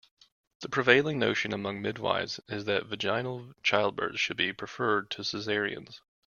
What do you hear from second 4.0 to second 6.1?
should be preferred to cesareans.